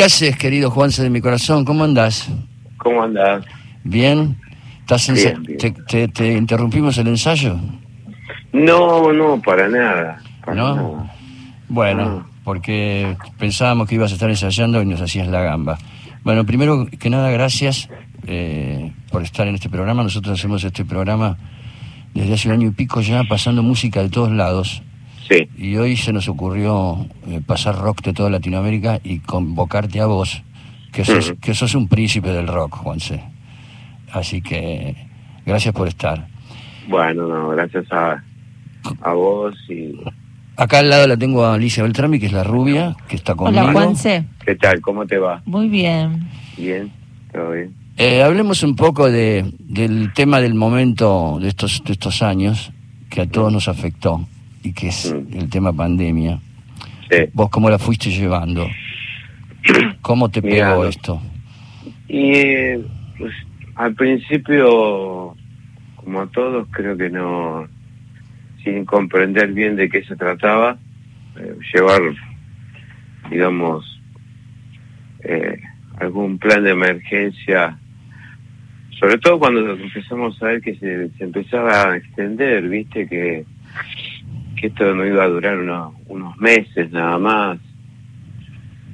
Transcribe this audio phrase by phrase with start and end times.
[0.00, 1.62] ¿Qué haces, querido Juanse de mi corazón?
[1.66, 2.26] ¿Cómo andás?
[2.78, 3.44] ¿Cómo andás?
[3.84, 4.34] ¿Bien?
[4.80, 5.58] ¿Estás en- Bien, bien.
[5.58, 7.58] Te, te- te interrumpimos el ensayo?
[8.50, 10.22] No, no, para nada.
[10.42, 10.74] Para ¿No?
[10.74, 11.14] nada.
[11.68, 15.76] Bueno, porque pensábamos que ibas a estar ensayando y nos hacías la gamba.
[16.24, 17.90] Bueno, primero que nada, gracias
[18.26, 20.02] eh, por estar en este programa.
[20.02, 21.36] Nosotros hacemos este programa
[22.14, 24.82] desde hace un año y pico ya, pasando música de todos lados.
[25.30, 30.06] Sí, Y hoy se nos ocurrió eh, pasar rock de toda Latinoamérica y convocarte a
[30.06, 30.42] vos,
[30.92, 33.22] que sos, que sos un príncipe del rock, Juanse.
[34.12, 34.96] Así que
[35.46, 36.26] gracias por estar.
[36.88, 38.24] bueno, no, gracias a,
[39.02, 39.94] a vos y...
[40.56, 43.62] Acá al lado la tengo a Alicia Beltrami, que es la rubia, que está conmigo.
[43.62, 44.24] Hola, Juanse.
[44.44, 44.80] ¿Qué tal?
[44.80, 45.42] ¿Cómo te va?
[45.46, 46.28] Muy bien.
[46.58, 46.90] ¿Bien?
[47.32, 47.72] ¿Todo bien?
[47.96, 52.72] Eh, hablemos un poco de, del tema del momento de estos, de estos años
[53.08, 54.26] que a todos nos afectó
[54.62, 55.38] y que es Mm.
[55.38, 56.40] el tema pandemia.
[57.10, 57.16] Sí.
[57.32, 58.68] ¿Vos cómo la fuiste llevando?
[60.02, 61.20] ¿Cómo te Mirá, pegó esto?
[62.08, 62.80] Y eh,
[63.18, 63.32] pues,
[63.74, 65.34] al principio,
[65.96, 67.66] como a todos, creo que no,
[68.64, 70.78] sin comprender bien de qué se trataba,
[71.36, 72.00] eh, llevar,
[73.30, 73.84] digamos,
[75.24, 75.58] eh,
[75.98, 77.78] algún plan de emergencia,
[78.98, 83.44] sobre todo cuando empezamos a ver que se, se empezaba a extender, viste, que,
[84.60, 87.58] que esto no iba a durar unos, unos meses nada más.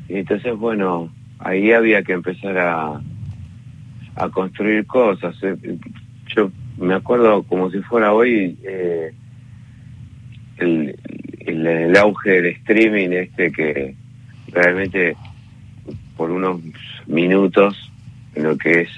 [0.09, 3.01] Y entonces, bueno, ahí había que empezar a,
[4.15, 5.35] a construir cosas.
[5.43, 5.79] Eh,
[6.35, 9.13] Yo me acuerdo como si fuera hoy eh,
[10.59, 10.97] el,
[11.41, 13.95] el, el auge del streaming este que
[14.53, 15.17] realmente
[16.17, 16.61] por unos
[17.07, 17.91] minutos
[18.35, 18.89] en lo que es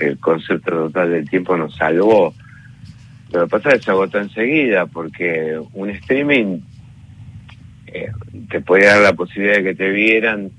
[0.00, 2.34] el concepto total del tiempo nos salvó.
[3.32, 6.60] Lo que pasa es que se agotó enseguida porque un streaming
[7.88, 8.08] eh,
[8.50, 10.50] te podía dar la posibilidad de que te vieran,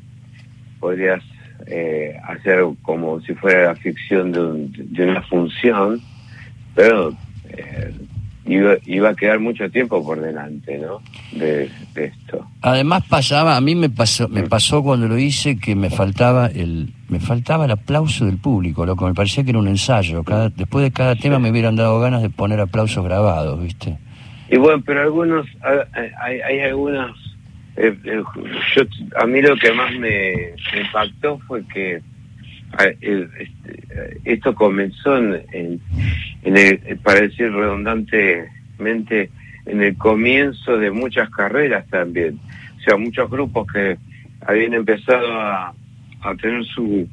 [0.80, 1.24] podrías
[1.66, 6.02] eh, hacer como si fuera la ficción de, un- de una función,
[6.76, 7.14] pero
[7.50, 7.94] eh,
[8.46, 11.02] iba, iba a quedar mucho tiempo por delante, ¿no?
[11.32, 12.48] De, de esto.
[12.62, 16.94] Además pasaba, a mí me pasó, me pasó cuando lo hice que me faltaba el,
[17.10, 20.24] me faltaba el aplauso del público, loco, me parecía que era un ensayo.
[20.24, 23.98] Cada, después de cada tema me hubieran dado ganas de poner aplausos grabados, ¿viste?
[24.50, 25.46] Y bueno, pero algunos,
[26.22, 27.12] hay, hay- algunos,
[27.76, 28.24] eh, eh,
[28.76, 28.82] yo,
[29.22, 32.02] a mí lo que más me, impactó fue que
[33.02, 35.82] el- este, esto comenzó en, en-
[36.44, 39.30] en el, para decir redundantemente,
[39.66, 42.40] en el comienzo de muchas carreras también.
[42.78, 43.98] O sea, muchos grupos que
[44.46, 45.74] habían empezado a,
[46.22, 47.08] a tener su,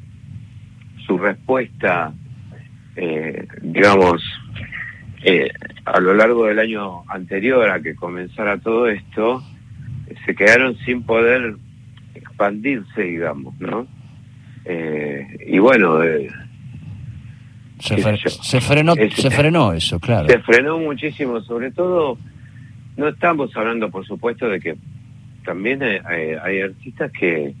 [1.05, 2.13] su respuesta,
[2.95, 4.21] eh, digamos,
[5.23, 5.49] eh,
[5.85, 9.43] a lo largo del año anterior a que comenzara todo esto,
[10.25, 11.55] se quedaron sin poder
[12.13, 13.87] expandirse, digamos, ¿no?
[14.65, 16.27] Eh, y bueno, eh,
[17.79, 18.29] Se, Qué fre- sé yo.
[18.43, 20.27] se frenó, se frenó eso, claro.
[20.29, 22.17] se frenó muchísimo, sobre todo,
[22.97, 24.75] no estamos hablando, por supuesto, de que
[25.43, 26.01] también eh,
[26.41, 27.53] hay artistas que,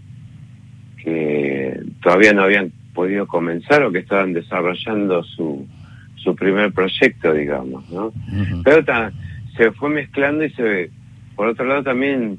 [1.05, 5.67] que todavía no habían podido comenzar o que estaban desarrollando su,
[6.15, 8.11] su primer proyecto, digamos, ¿no?
[8.63, 9.11] Pero ta-
[9.55, 10.89] se fue mezclando y se
[11.35, 12.37] por otro lado también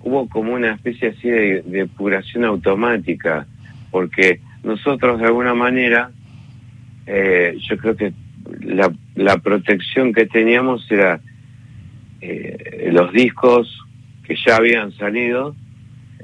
[0.00, 3.46] hubo como una especie así de, de depuración automática,
[3.90, 6.10] porque nosotros de alguna manera,
[7.06, 8.12] eh, yo creo que
[8.60, 11.20] la, la protección que teníamos era
[12.20, 13.68] eh, los discos
[14.24, 15.54] que ya habían salido,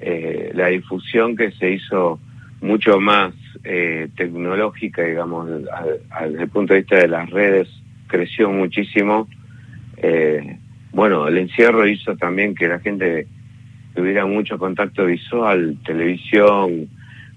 [0.06, 2.19] eh, la difusión que se hizo
[2.60, 3.32] mucho más
[3.65, 7.69] eh, tecnológica, digamos, al- al- desde el punto de vista de las redes,
[8.06, 9.26] creció muchísimo.
[9.97, 10.59] Eh,
[10.93, 13.26] bueno, el encierro hizo también que la gente
[13.94, 16.88] tuviera mucho contacto visual, televisión,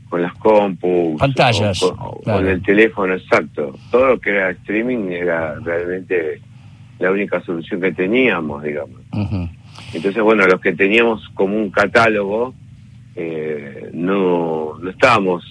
[0.09, 2.39] con las compus, Pantallas, o con, o claro.
[2.39, 3.77] con el teléfono, exacto.
[3.91, 6.39] Todo lo que era streaming era realmente
[6.99, 8.99] la única solución que teníamos, digamos.
[9.13, 9.49] Ujú.
[9.93, 12.53] Entonces, bueno, los que teníamos como un catálogo,
[13.15, 15.43] eh, no, no estábamos,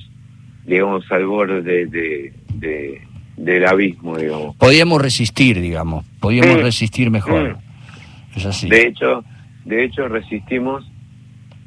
[0.64, 3.00] digamos, al borde de, de- de-
[3.36, 4.56] del abismo, digamos.
[4.56, 6.62] Podíamos resistir, digamos, podíamos Mm.
[6.62, 7.54] resistir mejor.
[7.54, 8.36] Mm.
[8.38, 8.68] Es así.
[8.68, 9.24] De hecho,
[9.64, 10.84] de hecho resistimos,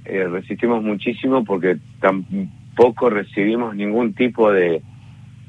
[0.05, 4.81] eh, resistimos muchísimo porque tampoco recibimos ningún tipo de,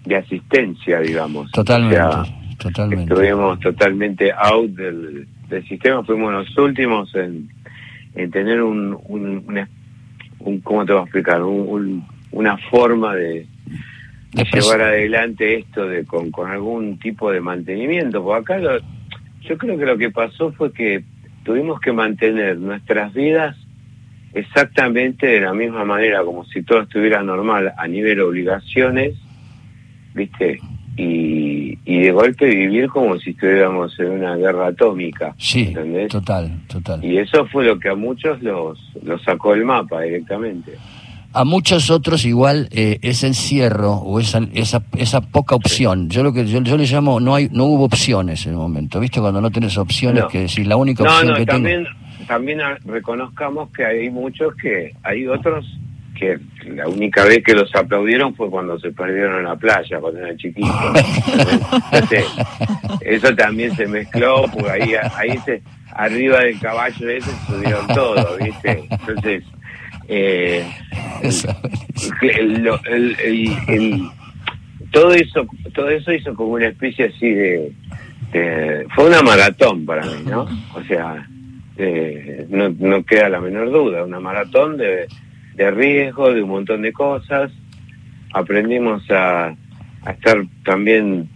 [0.05, 1.51] de asistencia, digamos.
[1.53, 3.13] Totalmente, O sea, totalmente.
[3.13, 7.49] estuvimos totalmente out del, del sistema, fuimos los últimos en,
[8.15, 9.69] en tener un, un, una-
[10.41, 11.43] un- ¿cómo te voy a explicar?
[11.43, 13.47] Un- un- una forma de,
[14.63, 18.23] llevar adelante esto de con, con algún tipo de mantenimiento.
[18.23, 18.81] Porque acá lo-
[19.43, 21.03] yo creo que lo que pasó fue que
[21.43, 23.57] tuvimos que mantener nuestras vidas
[24.33, 29.15] exactamente de la misma manera, como si todo estuviera normal a nivel obligaciones,
[30.15, 30.61] ¿viste?
[31.05, 35.35] Y, y de golpe vivir como si estuviéramos en una guerra atómica.
[35.39, 36.09] Sí, ¿entendés?
[36.11, 37.03] total, total.
[37.05, 40.73] Y eso fue lo que a muchos los, los sacó el mapa directamente.
[41.33, 46.33] A muchos otros igual eh, ese encierro o esa, esa, esa poca opción, yo lo
[46.33, 49.21] que yo, yo le llamo no hay no hubo opciones en el momento, ¿viste?
[49.21, 50.29] Cuando no tenés opciones No.
[50.29, 51.87] que decir la única No, opción no, que tengo también,
[52.27, 55.65] también a- reconozcamos que hay muchos que, hay otros
[56.21, 60.21] que la única vez que los aplaudieron fue cuando se perdieron en la playa, cuando
[60.21, 60.71] eran chiquitos.
[61.93, 62.25] Entonces,
[63.01, 65.63] eso también se mezcló, porque ahí, ahí se,
[65.93, 68.85] arriba del caballo ese subieron todo, ¿viste?
[68.91, 69.43] Entonces,
[70.09, 70.65] eh,
[72.23, 74.03] el- el- el- el-
[74.91, 77.73] todo eso todo eso hizo como una especie así de,
[78.33, 81.29] de- fue una maratón para mí no o sea
[81.77, 85.07] eh, no, no queda la menor duda una maratón de,
[85.55, 87.53] de riesgo de un montón de cosas
[88.33, 89.55] aprendimos a,
[90.11, 91.29] estar también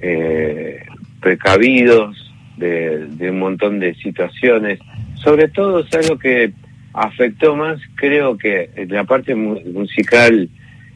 [0.00, 0.84] eh,
[1.20, 4.78] precavidos de, de un montón de situaciones
[5.16, 6.52] sobre todo es algo que
[6.94, 10.48] afectó más creo que en la parte mu- musical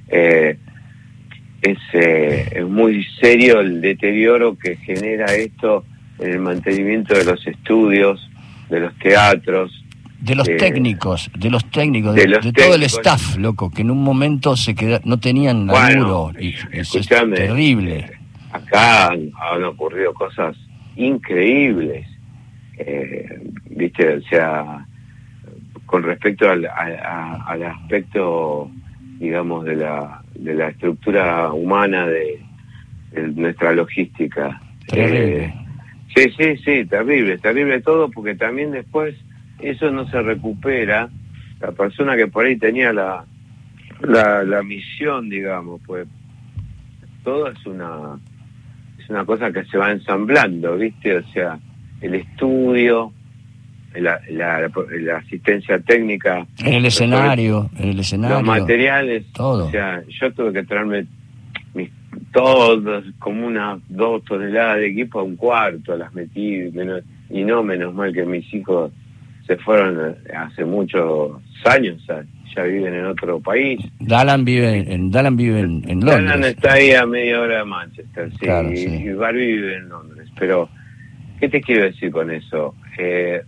[0.09, 0.57] eh,
[1.63, 5.85] es, eh, es muy serio el deterioro que genera esto
[6.19, 8.31] en el mantenimiento de los estudios,
[8.71, 9.85] de los teatros.
[10.27, 13.71] De los Eh, técnicos, de los técnicos, de de, los de todo el staff, loco,
[13.71, 15.67] que en un momento se queda, no tenían.
[15.67, 17.99] Bueno, y eso es terrible.
[17.99, 18.11] eh,
[18.53, 20.57] acá han, han ocurrido cosas
[20.97, 22.07] increíbles,
[22.79, 23.27] eh,
[23.71, 24.87] viste, o sea,
[25.87, 26.71] con respecto al, a-
[27.05, 28.71] a- al aspecto,
[29.19, 32.41] digamos, de la, de la estructura humana de,
[33.13, 34.61] de nuestra logística.
[34.89, 35.45] Terrible.
[35.45, 35.55] Eh,
[36.15, 39.15] Sí, sí, sí, terrible, terrible todo, porque también después
[39.61, 41.09] eso no se recupera.
[41.61, 43.25] La persona que por ahí tenía la,
[44.01, 46.07] la, la misión, digamos, pues
[47.25, 48.19] todo es una
[48.99, 51.17] es una cosa que se va ensamblando, ¿viste?
[51.17, 51.59] O sea,
[52.01, 53.13] el estudio,
[53.95, 54.71] la, la,
[55.01, 58.37] la asistencia técnica, En el escenario, en el escenario.
[58.37, 59.67] los materiales, todo.
[59.67, 61.07] o sea, yo tuve que traerme
[61.75, 61.91] mis,
[62.33, 67.63] todos, como unas dos toneladas de equipo a un cuarto, las metí, menos, y no
[67.63, 68.93] menos mal que mis hijos
[69.47, 72.03] se fueron hace muchos años,
[72.55, 73.81] ya viven en otro país.
[74.01, 76.57] Dallan vive en Dallan vive en, Londres.
[76.57, 78.87] está ahí a media hora de Manchester, sí, Claro, sí.
[78.87, 80.29] y Barbie vive en Londres.
[80.39, 80.69] Pero,
[81.41, 82.75] ¿qué te quiero decir con eso?
[82.99, 83.43] Eh,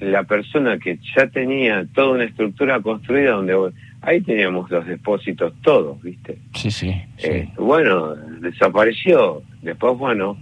[0.00, 3.72] la persona que ya tenía toda una estructura construida donde
[4.02, 6.38] ahí teníamos los depósitos todos, ¿viste?
[6.54, 6.92] Sí, sí.
[7.16, 7.28] sí.
[7.28, 9.42] Eh, bueno, desapareció.
[9.62, 10.36] Después, bueno,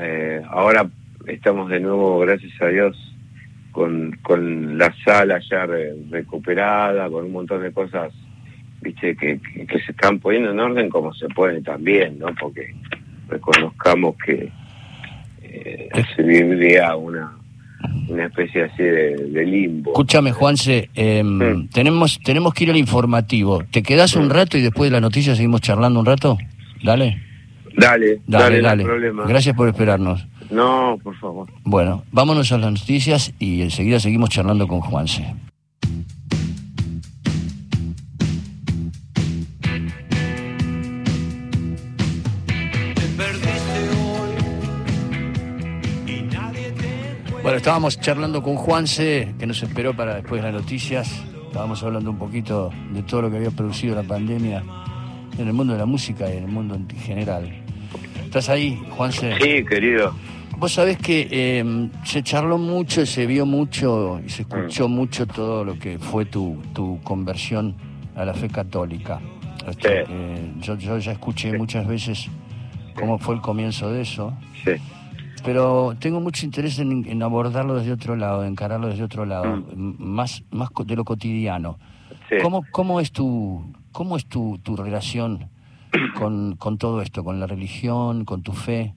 [0.00, 0.86] eh, ahora
[1.26, 3.13] estamos de nuevo, gracias a Dios,
[3.74, 8.12] con, con la sala ya re- recuperada, con un montón de cosas,
[8.80, 12.28] viste, que, que, que se están poniendo en orden como se puede también, ¿no?
[12.40, 12.72] Porque
[13.28, 14.48] reconozcamos que
[15.42, 17.32] eh, se vivía una,
[18.08, 19.90] una especie así de, de limbo.
[19.90, 23.64] Escúchame, Juanse, em, tenemos, tenemos que ir al informativo.
[23.70, 26.38] ¿Te quedás un rato y después de la noticia seguimos charlando un rato?
[26.82, 27.20] Dale,
[27.76, 28.84] Dale, dale, dale, no hay dale.
[28.84, 29.26] problema.
[29.26, 30.24] Gracias por esperarnos.
[30.50, 31.48] No, por favor.
[31.64, 35.34] Bueno, vámonos a las noticias y enseguida seguimos charlando con Juanse.
[47.42, 51.22] Bueno, estábamos charlando con Juanse, que nos esperó para después de las noticias.
[51.46, 54.62] Estábamos hablando un poquito de todo lo que había producido la pandemia
[55.38, 57.52] en el mundo de la música y en el mundo en general.
[58.24, 59.34] ¿Estás ahí, Juanse?
[59.40, 60.14] Sí, querido.
[60.64, 65.62] Vos sabés que eh, se charló mucho, se vio mucho y se escuchó mucho todo
[65.62, 67.74] lo que fue tu, tu conversión
[68.16, 69.20] a la fe católica.
[69.78, 69.88] Sí.
[70.62, 71.58] yo, yo ya escuché Sí.
[71.58, 72.30] muchas veces
[72.98, 74.32] cómo fue el comienzo de eso,
[74.64, 74.70] Sí.
[75.44, 79.56] pero tengo mucho interés en, en abordarlo desde otro lado, en encararlo desde otro lado,
[79.76, 79.96] Mm.
[79.98, 81.78] más, más de lo cotidiano.
[82.40, 85.50] ¿Cómo, cómo es tu, cómo es tu, tu relación
[86.18, 88.94] con, con todo esto, con la religión, con tu fe,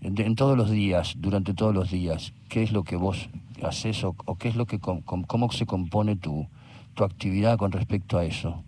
[0.00, 2.32] en, todos los días, durante todos los días?
[2.48, 3.28] ¿Qué es lo que vos
[3.62, 6.46] haces o, o qué es lo que com- cómo se compone tu,
[6.94, 8.62] tu actividad con respecto a eso?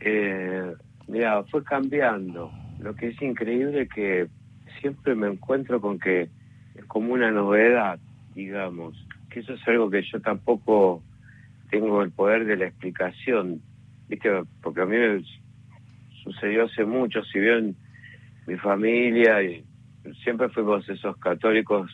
[0.00, 0.74] Eh,
[1.08, 2.50] mira, fue cambiando.
[2.80, 4.28] Lo que es increíble que
[4.80, 6.28] siempre me encuentro con que
[6.74, 7.98] es como una novedad,
[8.34, 8.94] digamos,
[9.30, 11.02] que eso es algo que yo tampoco
[11.70, 13.62] tengo el poder de la explicación,
[14.08, 14.30] ¿viste?
[14.62, 15.22] Porque a mí me
[16.24, 17.76] sucedió hace mucho, si bien
[18.46, 19.64] mi familia y
[20.22, 21.90] siempre fuimos esos católicos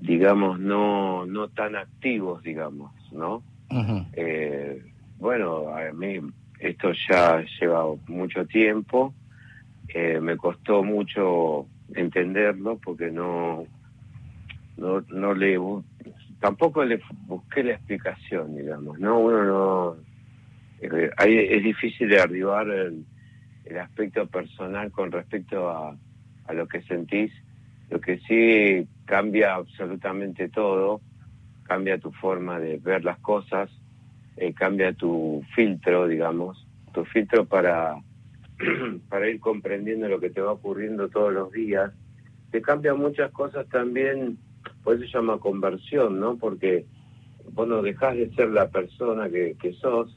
[0.00, 3.42] digamos, no, no tan activos, digamos, ¿no?
[4.12, 4.82] eh,
[5.18, 6.20] bueno, a mí
[6.60, 9.14] esto ya lleva mucho tiempo,
[9.88, 13.64] eh, me costó mucho entenderlo porque no,
[14.76, 15.58] no, no le,
[16.40, 19.18] tampoco le busqué la explicación, digamos, ¿no?
[19.18, 19.96] Uno no,
[20.80, 23.04] eh, es difícil de arribar el,
[23.66, 25.96] el aspecto personal con respecto a,
[26.46, 27.32] a lo que sentís.
[27.90, 31.00] Lo que sí cambia absolutamente todo,
[31.64, 33.70] cambia tu forma de ver las cosas,
[34.36, 37.96] eh, cambia tu filtro, digamos, tu filtro para,
[39.08, 41.92] para ir comprendiendo lo que te va ocurriendo todos los días.
[42.50, 44.38] Te cambia muchas cosas también,
[44.82, 46.36] por eso se llama conversión, ¿no?
[46.36, 46.86] Porque
[47.52, 50.16] vos no dejás de ser la persona que, que sos,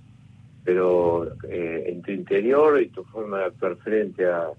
[0.63, 4.49] pero eh, en tu interior y tu forma de actuar frente a,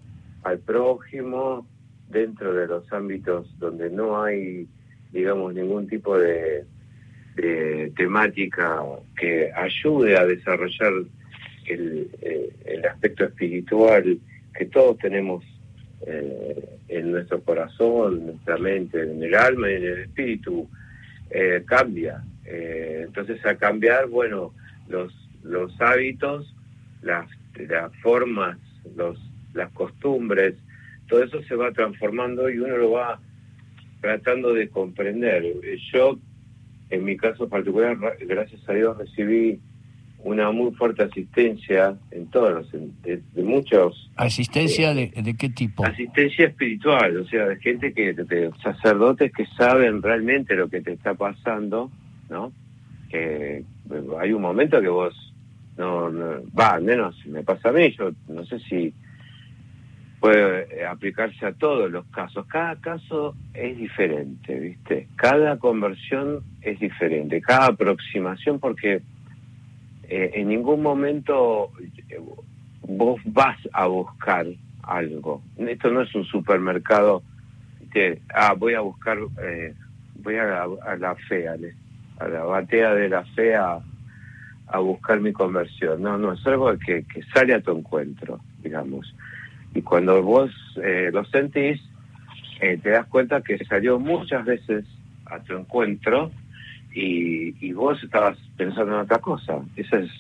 [0.42, 1.66] al prójimo,
[2.10, 4.66] dentro de los ámbitos donde no hay,
[5.12, 6.64] digamos, ningún tipo de,
[7.96, 8.82] temática
[9.18, 10.92] que ayude a desarrollar
[11.66, 14.18] el, eh, el aspecto espiritual
[14.52, 15.42] que todos tenemos
[16.06, 20.68] eh, en nuestro corazón, en nuestra mente, en el alma y en el espíritu,
[21.30, 22.22] eh, cambia.
[22.44, 24.52] entonces, a cambiar, bueno,
[24.88, 26.54] los, los hábitos,
[27.02, 28.58] las, las formas,
[28.96, 29.18] los,
[29.54, 30.54] las costumbres,
[31.08, 33.20] todo eso se va transformando y uno lo va
[34.00, 35.44] tratando de comprender.
[35.92, 36.18] Yo,
[36.88, 39.60] en mi caso particular, gracias a Dios, recibí
[40.22, 44.10] una muy fuerte asistencia en todos los, de, muchos...
[44.16, 45.84] ¿Asistencia de, de, qué tipo?
[45.84, 50.92] Asistencia espiritual, o sea, de gente que, de, sacerdotes que saben realmente lo que te
[50.92, 51.90] está pasando,
[52.28, 52.52] ¿no?
[53.08, 53.64] Que
[54.20, 55.29] hay un momento que vos,
[55.80, 58.92] no, va, al menos me pasa a mí, yo no sé si
[60.20, 62.46] puede eh, aplicarse a todos los casos.
[62.46, 65.08] Cada caso es diferente, ¿viste?
[65.16, 69.00] Cada conversión es diferente, cada aproximación, porque
[70.04, 71.72] eh, en ningún momento
[72.10, 72.20] eh,
[72.82, 74.46] vos vas a buscar
[74.82, 75.42] algo.
[75.56, 77.22] Esto no es un supermercado
[77.90, 79.18] que, ah, voy a buscar,
[80.16, 81.56] voy a la, a la fe, a
[82.28, 83.80] la batea de la fe a,
[84.78, 86.02] buscar mi conversión.
[86.02, 89.14] No, no, es algo que, que sale a tu encuentro, digamos.
[89.74, 90.50] Y cuando vos
[90.82, 91.80] eh, lo sentís,
[92.60, 94.84] eh, te das cuenta que salió muchas veces
[95.26, 96.30] a tu encuentro
[96.92, 99.60] y, vos estabas pensando en otra cosa.
[99.76, 100.10] Esa es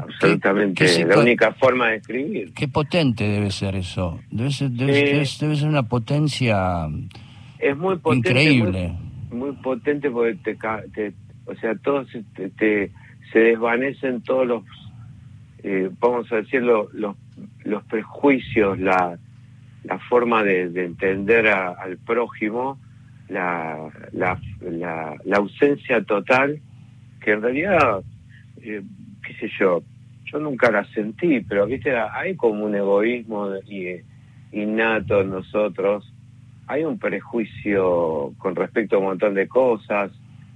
[0.00, 2.52] absolutamente la única forma de escribir.
[2.52, 4.20] Qué potente debe ser eso.
[4.30, 6.88] Debe ser, debe, ser una potencia
[7.58, 8.92] es muy potente, increíble.
[9.30, 10.34] Muy, potente porque
[10.92, 11.12] te,
[11.46, 12.90] o sea, todo se, te,
[13.32, 14.64] se desvanecen todos los,
[15.62, 17.16] eh, vamos a decirlo, los
[17.66, 19.18] los prejuicios, la,
[19.84, 22.78] la forma de, entender al prójimo,
[23.28, 26.60] la, la, la, ausencia total,
[27.20, 28.02] que en realidad,
[28.62, 28.82] eh,
[29.22, 29.82] qué sé yo,
[30.24, 34.00] yo nunca la sentí, pero viste, hay como un egoísmo y,
[34.52, 36.12] innato en nosotros,
[36.68, 40.10] hay un prejuicio con respecto a un montón de cosas,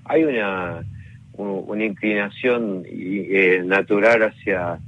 [0.05, 0.83] hay una,
[1.41, 4.81] una inclinación eh, natural hacia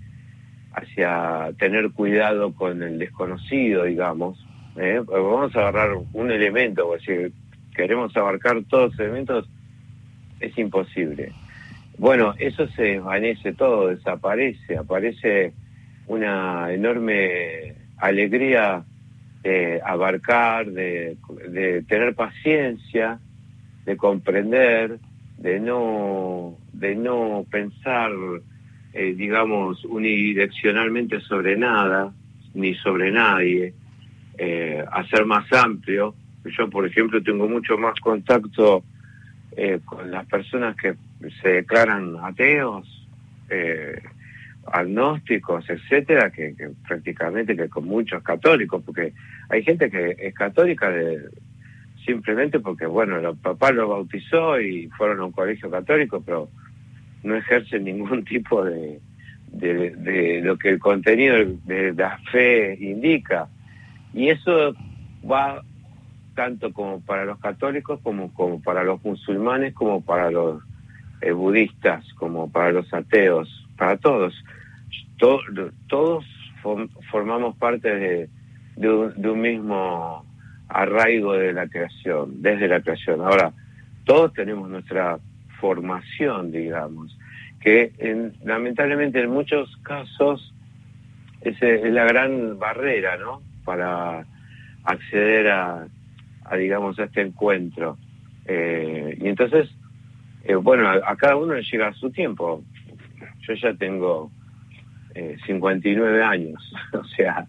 [0.75, 4.45] hacia tener cuidado con el desconocido, digamos.
[4.77, 5.01] ¿eh?
[5.07, 7.33] Vamos a agarrar un elemento, o si
[7.75, 9.49] queremos abarcar todos los elementos,
[10.41, 11.33] es imposible.
[11.99, 15.53] Bueno, eso se desvanece todo, desaparece, aparece
[16.07, 18.83] una enorme alegría
[19.43, 21.17] de abarcar, de,
[21.49, 23.19] de tener paciencia,
[23.85, 24.99] de comprender,
[25.43, 28.11] de no, de no pensar
[28.93, 32.13] eh, digamos, unidireccionalmente sobre nada,
[32.55, 33.75] ni sobre nadie,
[34.37, 36.15] eh, hacer más amplio.
[36.45, 38.85] Yo, por ejemplo, tengo mucho más contacto
[39.57, 40.95] eh, con las personas que
[41.41, 43.09] se declaran ateos,
[43.49, 44.01] eh,
[44.71, 46.55] agnósticos, etcétera, que,
[46.87, 49.13] prácticamente que con muchos católicos, porque
[49.49, 51.31] hay gente que es católica de,
[52.05, 56.49] simplemente porque, bueno, el papá lo bautizó y fueron a un colegio católico, pero
[57.23, 59.01] no ejercen ningún tipo de,
[59.53, 63.49] de, lo que el contenido de la fe indica.
[64.15, 64.75] Y eso
[65.31, 65.63] va
[66.35, 70.63] tanto como para los católicos, como, como para los musulmanes, como para los
[71.21, 74.35] eh, budistas, como para los ateos, para todos.
[75.19, 76.25] todos
[77.11, 78.29] formamos parte de,
[78.77, 80.25] de, un, de un mismo
[80.73, 83.21] arraigo de la creación, desde la creación.
[83.21, 83.53] Ahora,
[84.05, 85.19] todos tenemos nuestra
[85.61, 87.17] formación, digamos,
[87.61, 90.53] que en, lamentablemente en muchos casos
[91.43, 93.43] es, la gran barrera, ¿no?
[93.65, 94.27] Para
[94.85, 95.87] acceder a,
[96.45, 97.97] a, digamos, a este encuentro.
[98.47, 99.71] Eh, y entonces,
[100.45, 102.65] eh, bueno, a, cada uno le llega su tiempo.
[103.47, 104.31] Yo ya tengo
[105.15, 107.47] eh, 59 años, o sea,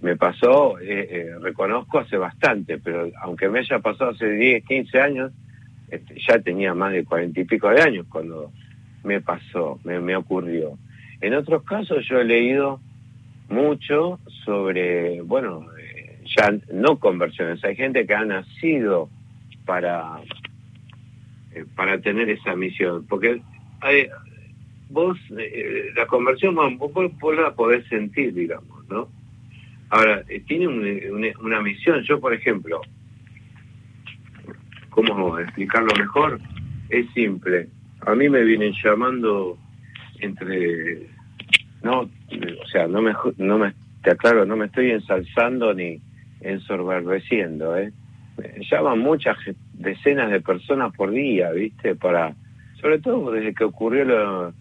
[0.00, 5.00] me pasó, eh, eh, reconozco hace bastante, pero aunque me haya pasado hace 10, 15
[5.00, 5.32] años,
[5.90, 8.52] este, ya tenía más de cuarenta y pico de años cuando
[9.02, 10.78] me pasó, me, me ocurrió.
[11.20, 12.80] En otros casos yo he leído
[13.48, 19.08] mucho sobre, bueno, eh, ya no conversiones, hay gente que ha nacido
[19.66, 20.20] para,
[21.54, 23.40] eh, para tener esa misión, porque
[23.80, 24.08] hay,
[24.90, 25.18] vos,
[25.96, 29.08] la conversión vos, vos la podés sentir, digamos, ¿no?
[29.90, 32.80] Ahora, eh, tiene un- una, una misión, yo por ejemplo,
[34.90, 36.40] ¿cómo explicarlo mejor?
[36.88, 37.68] Es simple,
[38.00, 39.58] a mí me vienen llamando
[40.20, 41.06] entre
[41.82, 46.00] no o sea no me no me te aclaro no me estoy ensalzando ni
[46.40, 47.92] ensoberbeciendo eh
[48.36, 49.36] Me llaman muchas
[49.74, 52.34] decenas de personas por día viste para
[52.80, 54.52] sobre todo desde que ocurrió lo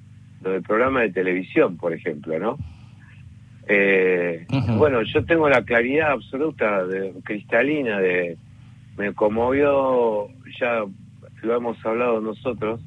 [0.42, 2.58] del programa de televisión por ejemplo no
[3.70, 4.46] Eh,
[4.78, 8.38] bueno yo tengo la claridad absoluta de, cristalina de
[8.98, 10.28] me conmovió
[10.60, 10.84] ya
[11.44, 12.80] lo hemos hablado nosotros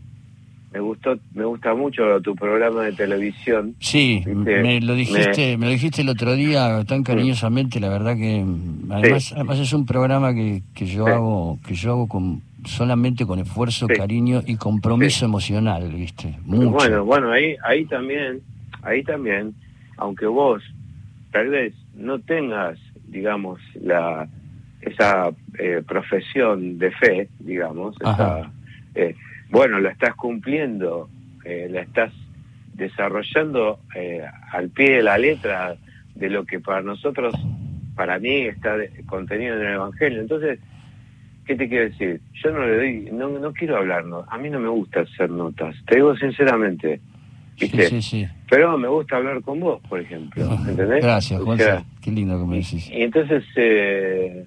[0.73, 5.67] me gustó me gusta mucho tu programa de televisión Sí, Viste, me lo dijiste, me...
[5.67, 9.35] lo dijiste el otro día tan cariñosamente, la verdad que mm, además, Sí.
[9.35, 11.13] además es un programa que, que yo Sí.
[11.13, 13.95] hago, que yo hago con solamente con esfuerzo, Sí.
[13.97, 16.71] cariño y compromiso emocional, viste, mucho.
[16.71, 18.41] Bueno, bueno, ahí, ahí también,
[18.83, 19.53] ahí también,
[20.00, 20.62] aunque vos
[21.30, 24.28] tal vez no tengas, digamos, la
[24.80, 28.50] esa eh, profesión de fe, digamos, esa,
[28.95, 29.14] eh,
[29.50, 31.11] bueno, la estás cumpliendo,
[31.45, 32.12] eh, la estás
[32.73, 35.76] desarrollando eh, al pie de la letra
[36.14, 37.35] de lo que para nosotros,
[37.95, 40.21] para mí, está de- contenido en el Evangelio.
[40.23, 40.59] Entonces,
[41.47, 42.21] ¿qué te quiero decir?
[42.42, 44.25] Yo no le doy, no, no quiero hablar, no.
[44.28, 47.00] a mí no me gusta hacer notas, te digo sinceramente,
[47.61, 47.88] ¿viste?
[47.88, 48.26] sí, sí.
[48.49, 51.02] Pero me gusta hablar con vos, por ejemplo, ¿entendés?
[51.02, 51.59] Gracias, O Juan.
[51.59, 52.89] sea, Qué lindo que me decís.
[52.91, 54.45] y entonces, eh,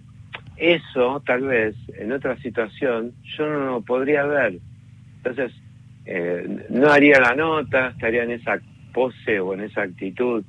[0.57, 4.59] eso tal vez en otra situación yo no lo podría ver.
[5.17, 5.51] Entonces,
[6.05, 8.59] eh, no haría la nota, estaría en esa
[8.93, 10.43] pose o en esa actitud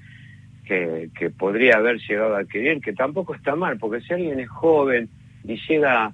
[0.66, 4.48] que, que podría haber llegado a adquirir, que tampoco está mal, porque si alguien es
[4.48, 5.08] joven
[5.44, 6.12] y llega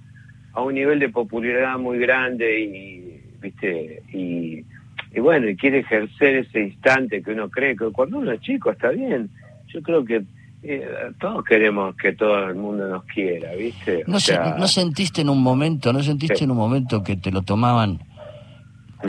[0.52, 4.64] a un nivel de popularidad muy grande y, viste, y,
[5.12, 8.70] y bueno, y quiere ejercer ese instante que uno cree que cuando uno es chico
[8.70, 9.30] está bien.
[9.68, 10.22] Yo creo que
[10.62, 10.86] eh,
[11.18, 14.04] todos queremos que todo el mundo nos quiera, ¿viste?
[14.06, 16.44] ¿No, O se- sea, ¿No sentiste en un momento, no sentiste Sí.
[16.44, 17.98] en un momento que te lo tomaban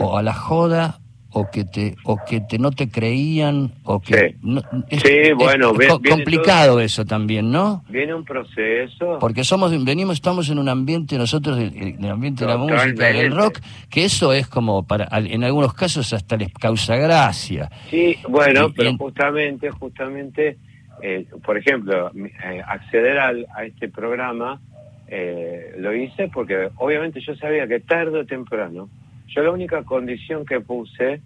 [0.00, 0.98] o a la joda
[1.34, 4.36] o que te o que te no te creían o que Sí.
[4.42, 7.84] no- es, Sí, bueno, es viene complicado eso también, ¿no?
[7.88, 9.18] viene un proceso.
[9.18, 13.34] Porque somos venimos estamos en un ambiente nosotros el, el ambiente de la música del
[13.34, 17.70] rock que eso es como para en algunos casos hasta les causa gracia.
[17.90, 20.58] Sí, bueno, Y- pero en- justamente, justamente,
[21.02, 24.60] eh, por ejemplo, eh, acceder al, a este programa
[25.08, 28.88] eh, lo hice porque obviamente yo sabía que tarde o temprano,
[29.34, 31.20] yo la única condición que puse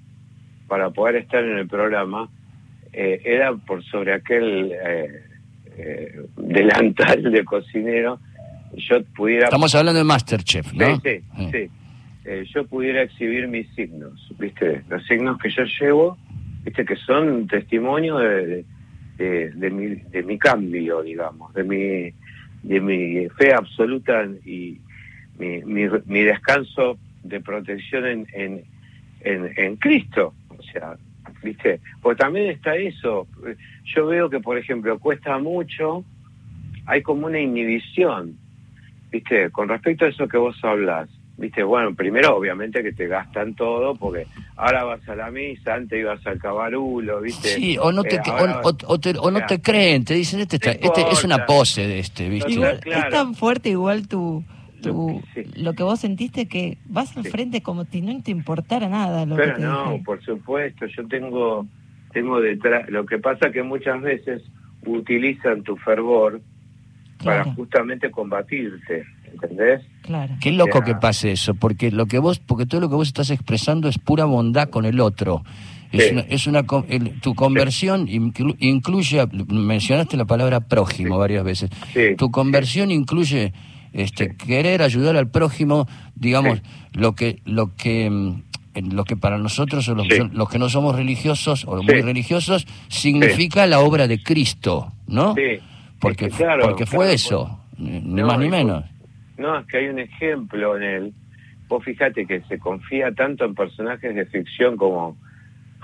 [0.68, 2.28] para poder estar en el programa
[2.92, 5.22] eh, era por sobre aquel eh,
[5.76, 8.18] eh, delantal de cocinero,
[8.74, 10.96] yo pudiera Estamos hablando de Masterchef, ¿no?
[10.96, 11.02] Sí,
[11.36, 11.70] sí, sí.
[12.24, 14.82] Eh, yo pudiera exhibir mis signos, ¿viste?
[14.88, 16.18] Los signos que yo llevo,
[16.64, 16.84] ¿viste?
[16.84, 18.64] Que son testimonio de,
[19.16, 22.12] de, de mi, de mi cambio, digamos, de mi,
[22.62, 24.80] de mi fe absoluta y
[25.38, 28.64] mi, mi, mi descanso de protección en, en,
[29.20, 30.34] en, en Cristo.
[30.48, 30.96] O sea,
[31.42, 31.80] ¿viste?
[32.02, 33.26] Porque también está eso.
[33.94, 36.04] Yo veo que, por ejemplo, cuesta mucho,
[36.86, 38.36] hay como una inhibición
[39.10, 41.08] viste, con respecto a eso que vos hablas,
[41.38, 45.98] viste, bueno, primero obviamente que te gastan todo, porque ahora vas a la misa, antes
[46.00, 47.48] ibas al cabarulo, viste.
[47.48, 50.14] Sí, o no te, Eh, o, ahora o- o te- o no te creen, te
[50.14, 52.50] dicen, este, está- este es una pose de este, ¿viste?
[52.52, 53.06] Igual, claro.
[53.06, 54.44] Es tan fuerte igual tu,
[54.92, 55.42] tu Sí.
[55.62, 57.30] lo que vos sentiste que vas al Sí.
[57.30, 61.06] frente como si no te importara nada lo Pero que te no, por supuesto, yo
[61.08, 61.66] tengo,
[62.12, 64.42] tengo detrás, lo que pasa que muchas veces
[64.84, 66.40] utilizan tu fervor
[67.24, 69.82] para justamente combatirte, ¿entendés?
[70.02, 70.34] claro.
[70.40, 73.30] Qué loco que pase eso, porque lo que vos, porque todo lo que vos estás
[73.30, 75.42] expresando es pura bondad con el otro.
[75.92, 76.12] Es Sí.
[76.12, 81.18] una, es una el- tu conversión inclu- incluye, mencionaste la palabra prójimo Sí.
[81.18, 81.70] varias veces.
[81.94, 82.16] Sí.
[82.18, 83.52] Tu conversión incluye
[83.96, 84.36] este Sí.
[84.36, 86.64] querer ayudar al prójimo, digamos, Sí.
[86.92, 88.42] lo que lo que mm,
[88.74, 90.18] en lo que para nosotros o los, Sí.
[90.32, 95.34] los que no somos religiosos o muy religiosos significa la obra de Cristo, ¿no?
[95.34, 95.58] Sí.
[95.98, 98.84] Porque claro, porque fue claro, eso, ni ni No, más ni menos.
[99.38, 101.14] No, es que hay un ejemplo en él
[101.68, 105.16] vos fíjate que se confía tanto en personajes de ficción como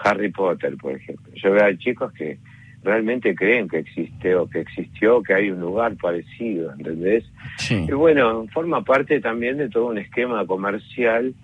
[0.05, 1.33] Harry Potter, por ejemplo.
[1.35, 2.39] Yo veo a chicos que
[2.83, 7.25] realmente creen que existe o que existió, que hay un lugar parecido, ¿entendés?
[7.59, 7.87] Sí.
[7.89, 11.35] Y bueno, forma parte también de todo un esquema comercial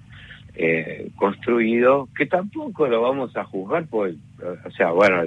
[0.55, 4.16] eh, construido que tampoco lo vamos a juzgar, pues,
[4.64, 5.22] o sea, bueno,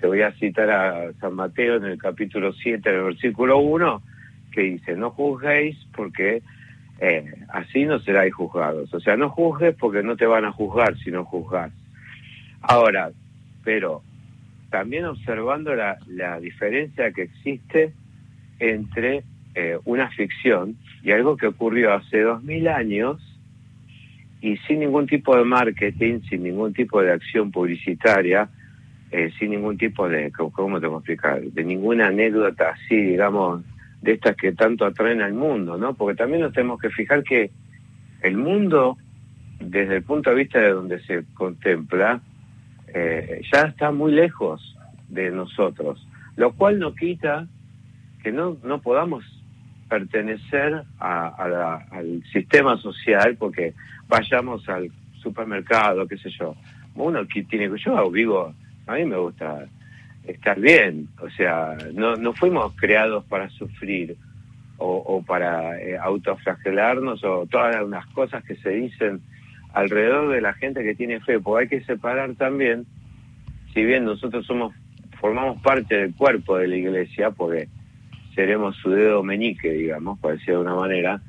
[0.00, 4.02] te voy a citar a San Mateo en el capítulo 7, en el versículo 1,
[4.50, 6.42] que dice, no juzguéis porque
[6.98, 8.92] eh, así no seráis juzgados.
[8.92, 11.72] O sea, no juzgues porque no te van a juzgar si no juzgas.
[12.60, 13.10] Ahora,
[13.62, 14.02] pero
[14.78, 17.94] también observando la, la diferencia que existe
[18.58, 19.22] entre
[19.54, 23.16] eh, una ficción y algo que ocurrió hace dos mil años
[24.42, 28.50] y sin ningún tipo de marketing, sin ningún tipo de acción publicitaria,
[29.10, 31.40] eh, sin ningún tipo de, ¿cómo- ¿cómo te puedo explicar?
[31.40, 33.64] De ninguna anécdota así, digamos,
[34.02, 35.94] de estas que tanto atraen al mundo, ¿no?
[35.94, 37.50] Porque también nos tenemos que fijar que
[38.20, 38.98] el mundo,
[39.58, 42.20] desde el punto de vista de donde se contempla,
[42.94, 44.76] eh, ya está muy lejos
[45.08, 47.46] de nosotros, lo cual no quita
[48.22, 49.24] que no, no podamos
[49.88, 53.72] pertenecer a- la- al sistema social porque
[54.08, 54.90] vayamos al
[55.22, 56.54] supermercado, qué sé yo.
[56.94, 58.52] Uno que tiene yo vivo,
[58.86, 59.66] a mí me gusta
[60.26, 64.16] estar bien, o sea, no, no fuimos creados para sufrir
[64.78, 69.20] o, o para eh, autoflagelarnos o todas las cosas que se dicen
[69.76, 72.86] alrededor de la gente que tiene fe, porque hay que separar también,
[73.74, 74.74] si bien nosotros somos
[75.20, 77.68] formamos parte del cuerpo de la iglesia, porque
[78.34, 81.20] seremos su dedo meñique, digamos, por decirlo de una manera,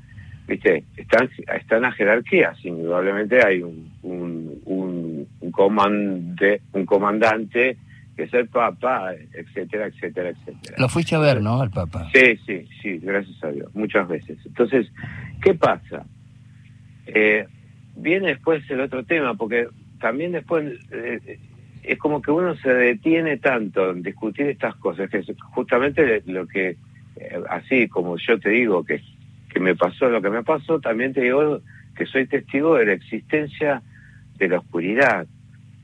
[0.47, 7.77] viste, están, están las jerarquías, indudablemente hay un, un, un, un comandante, un comandante
[8.15, 10.75] que es el Papa, etcétera, etcétera, etcétera.
[10.77, 11.61] Lo fuiste a ver, ¿no?
[11.61, 12.09] Al Papa.
[12.13, 14.37] Sí, sí, sí, gracias a Dios, muchas veces.
[14.45, 14.87] Entonces,
[15.41, 16.05] ¿qué pasa?
[17.05, 17.45] Eh,
[17.97, 19.67] viene después el otro tema, porque
[19.99, 21.39] también después eh,
[21.83, 26.47] es como que uno se detiene tanto en discutir estas cosas, que es justamente lo
[26.47, 26.77] que,
[27.15, 29.01] eh, así como yo te digo que,
[29.49, 31.61] que me pasó lo que me pasó, también te digo
[31.95, 33.81] que soy testigo de la existencia
[34.37, 35.25] de la oscuridad,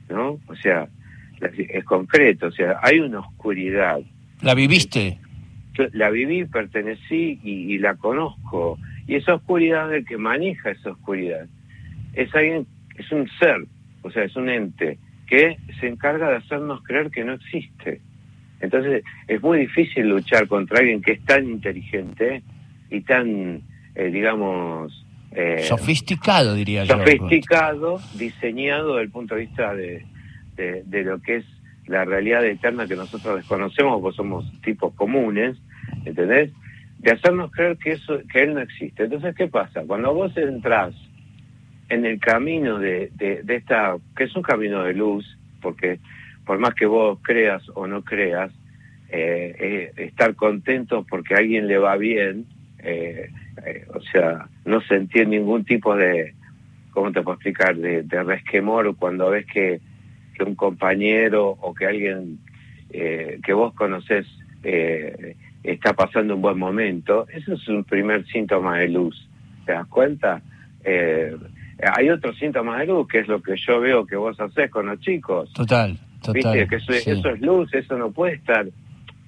[0.08, 0.38] ¿no?
[0.46, 0.88] O sea,
[1.40, 4.00] es concreto, o sea, hay una oscuridad
[4.40, 5.18] ¿La viviste?
[5.92, 8.78] la viví, pertenecí y, y la conozco.
[9.06, 11.46] Y esa oscuridad, el que maneja esa oscuridad,
[12.14, 13.64] es alguien, es un ser,
[14.02, 18.00] o sea, es un ente que se encarga de hacernos creer que no existe.
[18.60, 22.42] Entonces, es muy difícil luchar contra alguien que es tan inteligente
[22.90, 23.62] y tan,
[23.94, 26.96] eh, digamos, eh, Sofisticado, diría yo.
[26.96, 30.04] sofisticado, diseñado desde el punto de vista de,
[30.56, 31.44] de, de lo que es
[31.86, 35.56] la realidad eterna que nosotros desconocemos, porque somos tipos comunes,
[36.04, 36.50] ¿entendés?
[36.98, 39.04] De hacernos creer que eso, que él no existe.
[39.04, 39.82] Entonces, ¿qué pasa?
[39.86, 40.94] Cuando vos entras
[41.88, 45.24] en el camino de, de, esta, que es un camino de luz,
[45.60, 45.98] porque
[46.44, 48.52] por más que vos creas o no creas,
[49.08, 52.46] eh, eh, estar contento porque a alguien le va bien,
[52.78, 53.30] eh,
[53.64, 56.34] eh, o sea, no sentir ningún tipo de,
[56.90, 59.80] ¿cómo te puedo explicar?, de, de resquemor cuando ves que,
[60.34, 62.38] que un compañero o que alguien
[62.90, 64.26] eh, que vos conocés
[65.62, 69.28] está pasando un buen momento, eso es un primer síntoma de luz,
[69.66, 70.40] ¿te das cuenta?
[71.78, 74.70] Eh, hay otros síntomas de luz, que es lo que yo veo que vos hacés
[74.70, 75.52] con los chicos.
[75.52, 76.34] Total, total.
[76.54, 77.10] Viste, que eso, sí.
[77.10, 78.66] eso es luz, eso no puede estar,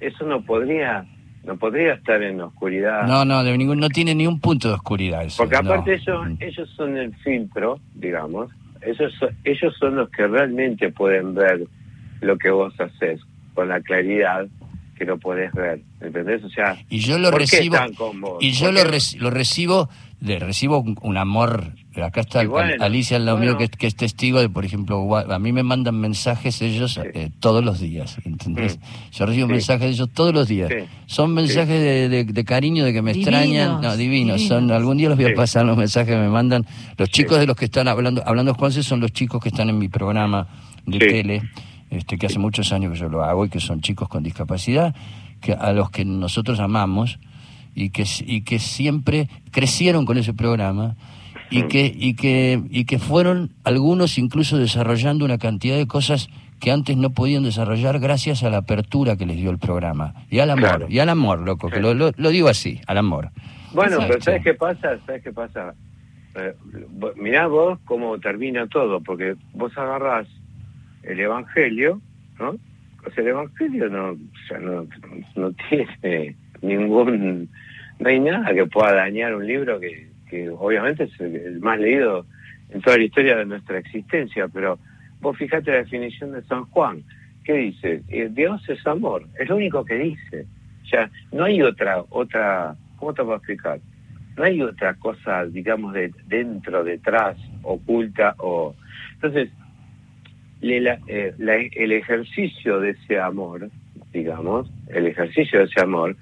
[0.01, 1.05] eso no podría,
[1.45, 3.07] no podría estar en la oscuridad.
[3.07, 5.43] No, no, de ningún, no tiene ni un punto de oscuridad eso.
[5.43, 5.73] Porque no.
[5.73, 8.51] aparte ellos, ellos son el filtro, digamos,
[8.83, 9.13] ellos,
[9.45, 11.67] ellos son los que realmente pueden ver
[12.21, 13.21] lo que vos haces
[13.55, 14.47] con la claridad
[14.97, 16.43] que lo podés ver, ¿entendés?
[16.45, 17.77] O sea, Y yo lo ¿por qué recibo
[18.41, 22.73] y yo ¿Por lo, reci- lo recibo le recibo un, un amor acá está bueno,
[22.85, 25.99] Alicia al lado mío que, que es testigo de por ejemplo a mí me mandan
[25.99, 28.79] mensajes ellos eh, todos los días ¿entendés?
[29.13, 29.51] yo recibo Mm.
[29.51, 29.53] Sí.
[29.55, 30.85] mensajes de ellos todos los días Sí.
[31.07, 34.97] son mensajes de, de- de cariño de que me Divinos, extrañan no divinos son algún
[34.99, 35.35] día los voy a Sí.
[35.35, 36.67] pasar los mensajes que me mandan
[36.99, 37.41] los chicos Sí.
[37.41, 40.49] de los que están hablando hablando con son los chicos que están en mi programa
[40.87, 41.07] de Sí.
[41.13, 41.43] tele
[41.91, 44.95] este, que hace muchos años que yo lo hago y que son chicos con discapacidad,
[45.41, 47.21] que a los que nosotros amamos
[47.77, 50.97] y que, y que siempre crecieron con ese programa
[51.51, 56.73] y que, y, que, y que fueron algunos incluso desarrollando una cantidad de cosas que
[56.73, 60.15] antes no podían desarrollar gracias a la apertura que les dio el programa.
[60.31, 60.87] Y al amor, Claro.
[60.89, 61.83] y al amor, loco, que Sí.
[61.83, 63.31] lo, lo, lo digo así, al amor.
[63.75, 64.09] Bueno, Exacto.
[64.09, 64.99] pero ¿sabes qué pasa?
[65.07, 65.75] ¿Sabes qué pasa?
[66.35, 66.55] Eh,
[67.17, 70.27] mirá vos cómo termina todo, porque vos agarrás
[71.03, 72.01] el Evangelio,
[72.41, 72.51] ¿no?
[73.07, 74.17] O sea, el Evangelio no, o
[74.49, 74.87] sea, no,
[75.37, 77.49] no tiene ningún...
[77.99, 82.27] No hay nada que pueda dañar un libro que, que obviamente es el, más leído
[82.71, 84.79] en toda la historia de nuestra existencia, pero
[85.21, 87.03] vos fijate la definición de San Juan,
[87.45, 88.03] ¿qué dice?
[88.09, 90.47] Eh, Dios es amor, es lo único que dice.
[90.85, 93.81] O sea, no hay otra, otra, ¿cómo te puedo explicar?
[94.37, 98.75] No hay otra cosa, digamos, de dentro, detrás, oculta o...
[99.15, 99.49] Entonces,
[100.61, 103.71] eh, la- el ejercicio de ese amor,
[104.13, 106.17] digamos, el ejercicio de ese amor,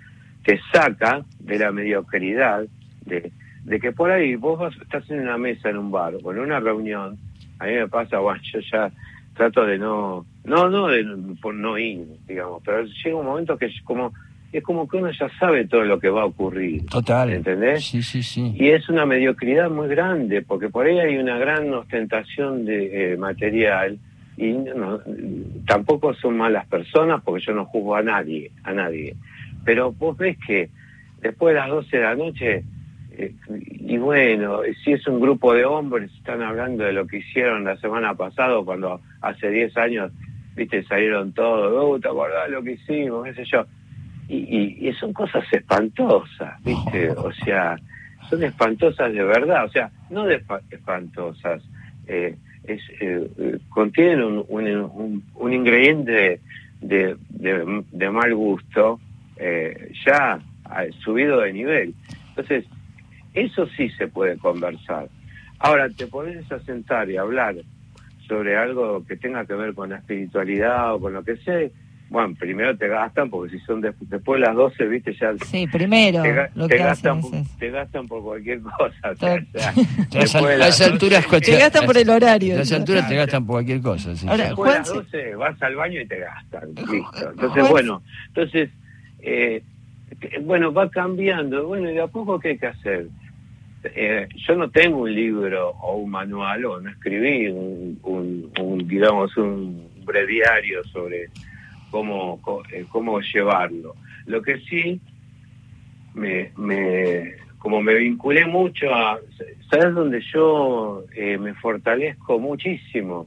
[0.44, 2.64] te saca de la mediocridad,
[3.06, 3.32] de,
[3.64, 6.38] de que por ahí vos vas- estás en una mesa en un bar o en
[6.38, 7.16] una reunión,
[7.58, 8.90] a mí me pasa, bueno, yo ya
[9.34, 11.04] trato de no, no, no, de
[11.40, 14.12] por no ir, digamos, pero llega un momento que es como,
[14.52, 16.86] es como que uno ya sabe todo lo que va a ocurrir.
[16.86, 17.32] Total.
[17.32, 17.84] ¿Entendés?
[17.84, 18.54] Sí, sí, sí.
[18.56, 23.16] Y es una mediocridad muy grande, porque por ahí hay una gran ostentación de eh,
[23.16, 23.98] material
[24.36, 25.00] y no-
[25.66, 29.16] tampoco son malas personas, porque yo no juzgo a nadie, a nadie.
[29.64, 30.68] Pero vos ves que
[31.20, 32.64] después de las 12 de la noche,
[33.16, 33.34] eh,
[33.80, 37.76] y bueno, si es un grupo de hombres, están hablando de lo que hicieron la
[37.78, 40.12] semana pasada, cuando hace 10 años,
[40.56, 43.24] viste, salieron todos, oh, ¿te acordás lo que hicimos?
[43.24, 43.64] qué sé yo.
[44.28, 47.10] Y, y, y son cosas espantosas, ¿viste?
[47.10, 47.76] O sea,
[48.30, 51.62] son espantosas de verdad, o sea, no de espa- espantosas,
[52.06, 56.40] eh, es, eh, eh, contienen un, un, un- ingrediente
[56.80, 58.98] de mal gusto
[59.36, 61.94] eh, ya ha subido de nivel.
[62.30, 62.64] Entonces,
[63.34, 65.08] eso sí se puede conversar.
[65.58, 67.56] Ahora, te pones a sentar y hablar
[68.28, 71.58] sobre algo que tenga que ver con la espiritualidad o con lo que sea,
[72.10, 75.66] bueno, primero te gastan, porque si son de- después de las 12, viste, ya Sí,
[75.66, 77.50] primero te, ga- lo te que gastan, hacen eso.
[77.58, 79.10] te gastan por cualquier cosa.
[79.10, 79.36] o sea,
[80.12, 82.58] las esa altura es 12, cualquier- Te gastan por el horario.
[82.58, 84.14] A esa altura te gastan por cualquier cosa.
[84.16, 84.26] sí.
[84.28, 86.68] Ahora, Después de las Juanse- 12 vas al baño y te gastan.
[86.74, 87.30] Listo.
[87.30, 88.70] Entonces, bueno, entonces,
[89.24, 89.62] eh,
[90.42, 91.66] bueno, va cambiando.
[91.66, 93.08] Bueno, y de a poco, ¿qué hay que hacer?
[93.84, 98.88] Eh, yo no tengo un libro o un manual, o no escribí un, un- un,
[98.88, 101.28] digamos, un breviario sobre
[101.90, 102.40] cómo,
[102.72, 103.94] eh, cómo llevarlo.
[104.26, 105.00] Lo que sí,
[106.14, 109.18] me, me, como me vinculé mucho a...
[109.70, 113.26] ¿Sabes dónde yo eh, me fortalezco muchísimo?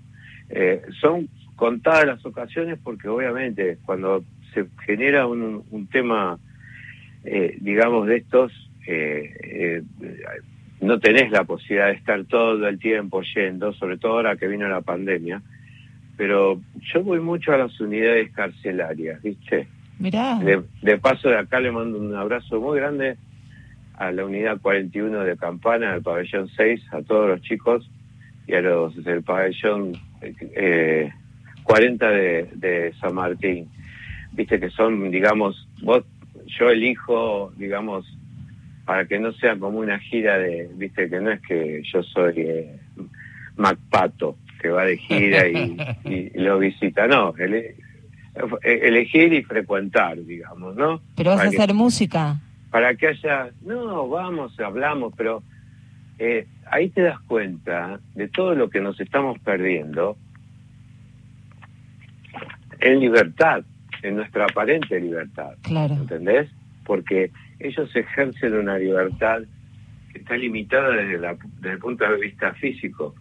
[0.49, 4.23] Eh, son contadas las ocasiones porque obviamente cuando
[4.57, 6.39] se genera un, un tema,
[7.23, 8.51] eh, digamos, de estos,
[8.87, 9.83] eh, eh,
[10.81, 14.67] no tenés la posibilidad de estar todo el tiempo yendo, sobre todo ahora que vino
[14.67, 15.41] la pandemia,
[16.15, 16.59] pero
[16.93, 19.67] yo voy mucho a las unidades carcelarias, ¿viste?
[19.99, 23.17] Mirá, De, de paso de acá le mando un abrazo muy grande
[23.95, 27.89] a la unidad 41 de Campana, al pabellón 6, a todos los chicos
[28.47, 31.11] y a los del pabellón eh,
[31.63, 33.67] 40 de, de San Martín.
[34.33, 36.03] Viste que son, digamos, vos,
[36.59, 38.05] yo elijo, digamos,
[38.85, 42.33] para que no sea como una gira de, viste que no es que yo soy
[42.37, 42.79] eh,
[43.57, 47.75] Macpato, que va de gira y, y lo visita, no, ele-
[48.63, 51.01] elegir y frecuentar, digamos, ¿no?
[51.15, 52.39] pero vas a que- hacer música.
[52.69, 55.41] para que haya, no, vamos, hablamos, pero
[56.19, 60.15] eh, ahí te das cuenta de todo lo que nos estamos perdiendo
[62.79, 63.63] en libertad,
[64.03, 65.93] en nuestra aparente libertad, Claro.
[65.95, 66.49] ¿entendés?
[66.85, 69.41] Porque ellos ejercen una libertad
[70.11, 73.15] que está limitada desde, la- desde el punto de vista físico,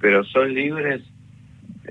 [0.00, 1.02] pero son libres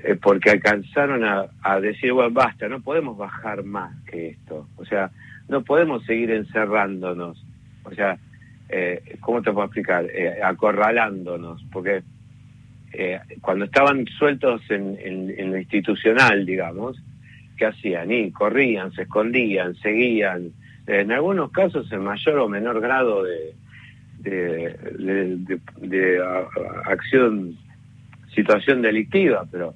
[0.04, 4.66] eh, porque alcanzaron a, a decir, bueno, basta, no podemos bajar más que esto.
[4.76, 5.10] O sea,
[5.48, 7.44] no podemos seguir encerrándonos.
[7.84, 8.16] O sea,
[8.70, 10.06] eh, ¿cómo te puedo explicar?
[10.06, 12.02] Eh, acorralándonos, porque
[12.94, 16.96] eh, cuando estaban sueltos en, en- en lo institucional, digamos,
[17.62, 18.10] ¿qué hacían?
[18.10, 20.50] Y corrían, se escondían, seguían,
[20.88, 23.54] en algunos casos en mayor o menor grado de,
[24.18, 27.56] de, de- a- acción,
[28.34, 29.74] situación delictiva, pero,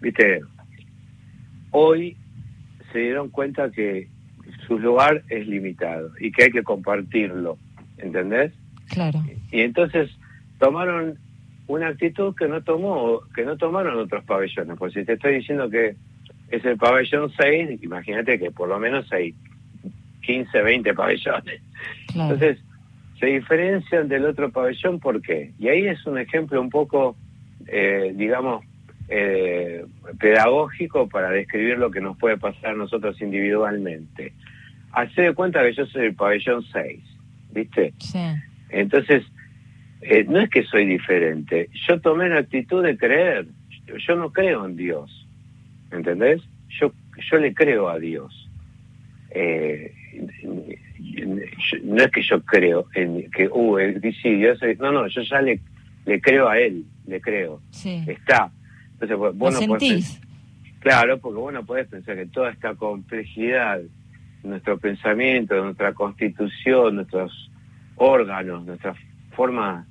[0.00, 0.40] viste,
[1.70, 2.16] hoy
[2.92, 4.08] se dieron cuenta que
[4.66, 7.58] su lugar es limitado y que hay que compartirlo,
[7.98, 8.52] ¿entendés?
[8.88, 9.22] Claro.
[9.52, 10.10] Y entonces
[10.58, 11.18] tomaron
[11.66, 14.78] una actitud que no tomó, que no tomaron otros pabellones.
[14.78, 15.94] Pues si te estoy diciendo que
[16.50, 19.34] es el pabellón 6, imagínate que por lo menos hay
[20.22, 21.62] 15, 20 pabellones.
[22.12, 22.34] Claro.
[22.34, 22.58] Entonces,
[23.18, 25.52] se diferencian del otro pabellón, ¿por qué?
[25.58, 27.16] Y ahí es un ejemplo un poco,
[27.66, 28.64] eh, digamos,
[29.08, 29.84] eh,
[30.20, 34.32] pedagógico para describir lo que nos puede pasar a nosotros individualmente.
[34.92, 37.00] Hacé de cuenta que yo soy el pabellón 6,
[37.52, 37.94] ¿viste?
[37.98, 38.18] Sí.
[38.68, 39.24] Entonces,
[40.02, 43.46] eh, no es que soy diferente, yo tomé la actitud de creer,
[44.06, 45.27] yo no creo en Dios,
[45.90, 46.42] ¿entendés?
[46.80, 46.92] Yo,
[47.30, 48.48] yo le creo a Dios.
[49.30, 49.92] Eh,
[51.82, 55.60] no es que yo creo en que, uh, eso es- no, no, yo ya le,
[56.06, 58.02] le creo a él, le creo, Sí.
[58.06, 58.50] está.
[58.94, 60.20] Entonces, vos Lo no podés sentís.
[60.80, 63.80] Claro, porque vos no podés pensar que toda esta complejidad,
[64.44, 67.50] nuestro pensamiento, nuestra constitución, nuestros
[67.96, 68.94] órganos, nuestra
[69.32, 69.86] forma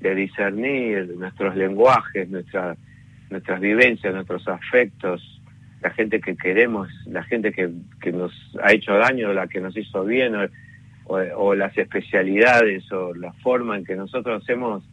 [0.00, 2.76] de discernir, nuestros lenguajes, nuestra,
[3.28, 5.39] nuestras vivencias, nuestros afectos,
[5.82, 9.76] la gente que queremos, la gente que, que nos ha hecho daño, la que nos
[9.76, 10.34] hizo bien,
[11.06, 14.84] o, las especialidades, o la forma en que nosotros hemos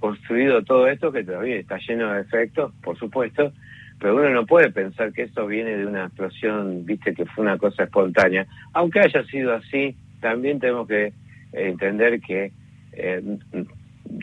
[0.00, 3.52] construido todo esto, que todavía está lleno de efectos, por supuesto,
[4.00, 7.56] pero uno no puede pensar que esto viene de una explosión, viste, que fue una
[7.58, 8.46] cosa espontánea.
[8.72, 11.12] Aunque haya sido así, también tenemos que eh,
[11.52, 12.50] entender que
[12.94, 13.22] eh,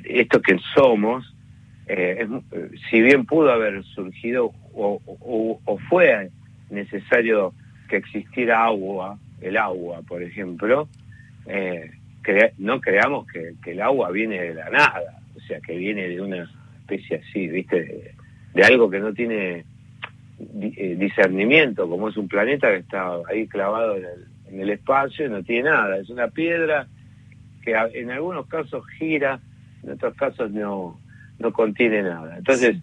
[0.04, 1.34] esto que somos,
[1.88, 6.30] eh, es- si bien pudo haber surgido o, o- o fue
[6.70, 7.54] necesario
[7.90, 10.88] que existiera agua, el agua, por ejemplo,
[11.48, 15.76] eh, crea- no creamos que, que el agua viene de la nada, o sea, que
[15.76, 16.50] viene de una
[16.82, 18.12] especie así, viste, de,
[18.54, 19.66] de algo que no tiene
[20.62, 25.26] eh, discernimiento, como es un planeta que está ahí clavado en el, en el espacio
[25.26, 26.88] y no tiene nada, es una piedra
[27.64, 29.40] que a- en algunos casos gira,
[29.84, 31.00] en otros casos no,
[31.40, 32.38] no contiene nada.
[32.38, 32.78] Entonces,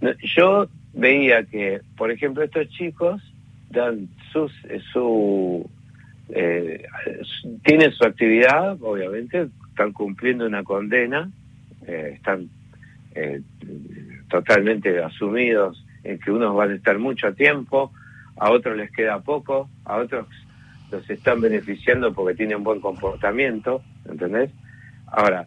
[0.00, 3.22] no- yo veía que, por ejemplo, estos chicos
[3.70, 5.68] dan sus, eh, su,
[6.30, 6.86] eh,
[7.64, 11.30] tienen su actividad, obviamente, están cumpliendo una condena,
[11.86, 12.48] eh, están
[13.14, 13.40] eh,
[14.28, 17.92] totalmente asumidos en que unos van a estar mucho tiempo,
[18.36, 20.26] a otros les queda poco, a otros
[20.90, 24.50] los están beneficiando porque tienen buen comportamiento, ¿entendés?
[25.06, 25.46] Ahora,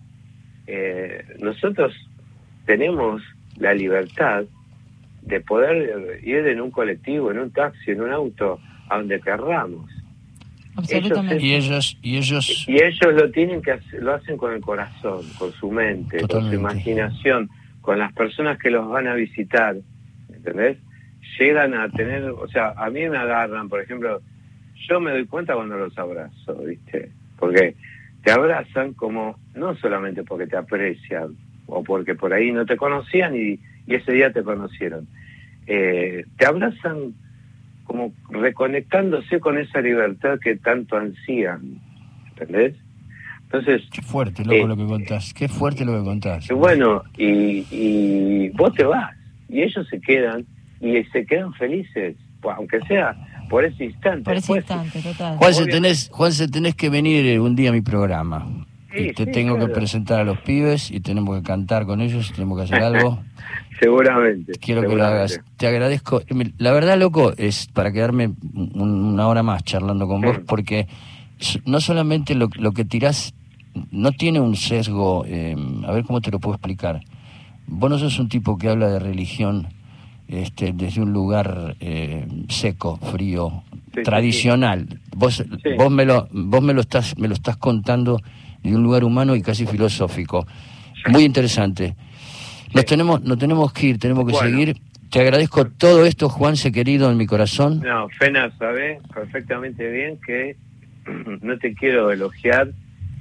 [0.65, 1.93] eh, nosotros
[2.65, 3.21] tenemos
[3.57, 4.45] la libertad
[5.27, 8.59] de poder ir en un colectivo, en un taxi, en un auto,
[8.89, 9.91] a donde querramos.
[10.75, 11.43] Absolutamente.
[11.43, 15.25] Y ellos, y ellos, Y ellos lo tienen que hacer, lo hacen con el corazón,
[15.37, 17.49] con su mente, con su imaginación,
[17.81, 19.75] con las personas que los van a visitar,
[20.31, 20.77] ¿entendés?
[21.39, 24.21] Llegan a tener, o sea, a mí me agarran, por ejemplo,
[24.87, 27.11] yo me doy cuenta cuando los abrazo, ¿viste?
[27.37, 27.75] Porque
[28.23, 31.35] te abrazan como, no solamente porque te aprecian,
[31.65, 35.07] o porque por ahí no te conocían y, y ese día te conocieron.
[35.67, 37.13] Eh, te abrazan
[37.83, 41.79] como reconectándose con esa libertad que tanto ansían,
[42.29, 42.75] ¿entendés?
[43.43, 45.33] Entonces, qué fuerte, loco, Eh, lo que contás.
[45.33, 46.49] Qué fuerte lo que contás.
[46.49, 49.15] y bueno, y, y vos te vas,
[49.47, 50.45] y ellos se quedan,
[50.81, 53.15] y se quedan felices, pues, aunque sea
[53.49, 54.23] por ese instante.
[54.23, 55.37] Por ese Después, instante, total.
[55.37, 55.73] Juanse, Obvio.
[55.73, 58.45] tenés, Juanse, tenés que venir eh, un día a mi programa.
[58.97, 59.67] Sí, y te sí, tengo claro.
[59.67, 63.19] que presentar a los pibes y tenemos que cantar con ellos, tenemos que hacer algo.
[63.79, 64.53] Seguramente.
[64.59, 65.39] Quiero que lo hagas.
[65.57, 66.21] Te agradezco.
[66.57, 68.71] La verdad, loco, es para quedarme un-
[69.13, 70.87] una hora más charlando con vos, porque
[71.65, 73.33] no solamente lo, lo que tirás
[73.91, 75.55] no tiene un sesgo, eh,
[75.85, 77.01] a ver cómo te lo puedo explicar.
[77.67, 79.67] Vos no sos un tipo que habla de religión
[80.27, 83.61] este, desde un lugar eh, seco, frío,
[84.03, 84.99] tradicional.
[85.15, 85.43] Vos,
[85.77, 88.19] vos me lo, vos me lo estás, me lo estás contando
[88.71, 90.45] de un lugar humano y casi filosófico.
[91.09, 91.95] Muy interesante.
[92.73, 94.49] Nos tenemos, nos tenemos que ir, tenemos que Bueno.
[94.49, 94.77] seguir.
[95.09, 97.79] Te agradezco todo esto, Juanse querido, en mi corazón.
[97.79, 100.57] No, Fena sabe perfectamente bien que
[101.41, 102.71] no te quiero elogiar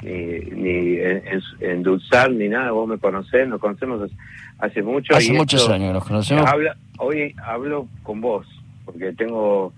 [0.02, 2.72] ni, ni en- en- endulzar ni nada.
[2.72, 4.10] Vos me conocés, nos conocemos
[4.58, 5.14] hace- mucho.
[5.14, 6.44] Hace y muchos esto- años nos conocemos.
[6.44, 8.46] Habla, hoy hablo con vos,
[8.84, 9.72] porque tengo,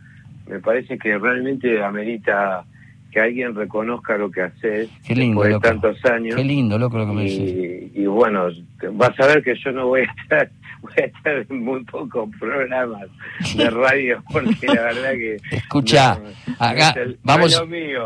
[0.49, 2.65] me parece que realmente amerita
[3.11, 6.37] que alguien reconozca lo que haces Qué lindo, después de tantos años.
[6.37, 7.91] Qué lindo, loco, lo que me decís.
[7.95, 8.49] y, y bueno,
[8.93, 10.51] vas a ver que yo no voy a estar,
[10.83, 13.07] voy a estar en muy pocos programas
[13.57, 15.37] de radio, porque la verdad que...
[15.57, 17.63] Escucha, no, acá no es el- no vamos,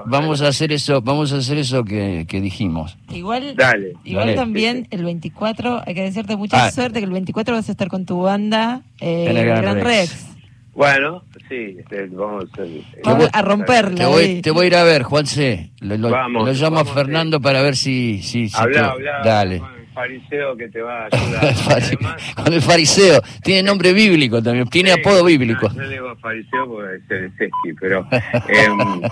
[0.06, 2.96] vamos a hacer eso, vamos a hacer eso que, que dijimos.
[3.12, 3.94] Igual, Dale.
[4.04, 4.36] igual Dale.
[4.38, 6.70] también el 24, hay que decirte mucha Ah.
[6.70, 9.74] suerte que el 24 vas a estar con tu banda eh, En el Gran Gran
[9.80, 9.84] Rex.
[9.84, 10.31] Rex.
[10.74, 12.68] Bueno, sí, este, vamos a hacer...
[13.04, 13.94] Vamos voy- a romperla.
[13.96, 15.70] Te voy, te voy a ir a ver, Juanse.
[15.80, 18.22] Lo, lo- Vamos, lo llamo a vamos, Fernando para ver si...
[18.22, 19.58] si, si Habla, te- habla Dale.
[19.58, 21.54] con el fariseo que te va a ayudar.
[21.70, 23.20] Además, con el fariseo.
[23.42, 24.66] Tiene nombre bíblico también.
[24.68, 25.68] Tiene Sí, apodo bíblico.
[25.68, 27.32] no, yo le digo fariseo porque es el
[27.78, 28.06] pero
[28.48, 29.02] em,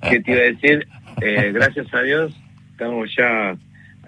[0.10, 0.88] ¿qué te iba a decir?
[1.20, 2.34] Eh, gracias a Dios
[2.72, 3.52] estamos ya